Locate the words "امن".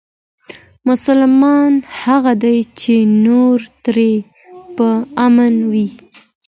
5.25-5.53